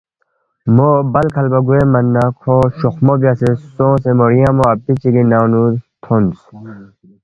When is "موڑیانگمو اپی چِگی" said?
4.17-5.23